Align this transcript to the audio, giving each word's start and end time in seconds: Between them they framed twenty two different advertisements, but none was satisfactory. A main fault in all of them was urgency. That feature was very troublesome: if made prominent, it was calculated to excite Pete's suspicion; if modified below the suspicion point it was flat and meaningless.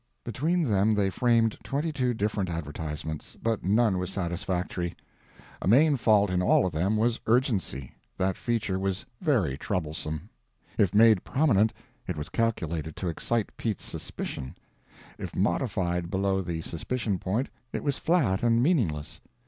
Between 0.23 0.63
them 0.63 0.95
they 0.95 1.11
framed 1.11 1.59
twenty 1.63 1.91
two 1.93 2.15
different 2.15 2.49
advertisements, 2.49 3.37
but 3.39 3.63
none 3.63 3.99
was 3.99 4.09
satisfactory. 4.11 4.95
A 5.61 5.67
main 5.67 5.95
fault 5.95 6.31
in 6.31 6.41
all 6.41 6.65
of 6.65 6.71
them 6.71 6.97
was 6.97 7.19
urgency. 7.27 7.93
That 8.17 8.35
feature 8.35 8.79
was 8.79 9.05
very 9.21 9.59
troublesome: 9.59 10.27
if 10.75 10.95
made 10.95 11.23
prominent, 11.23 11.71
it 12.07 12.17
was 12.17 12.29
calculated 12.29 12.95
to 12.95 13.09
excite 13.09 13.55
Pete's 13.57 13.83
suspicion; 13.85 14.55
if 15.19 15.35
modified 15.35 16.09
below 16.09 16.41
the 16.41 16.61
suspicion 16.61 17.19
point 17.19 17.49
it 17.71 17.83
was 17.83 17.99
flat 17.99 18.41
and 18.41 18.63
meaningless. 18.63 19.21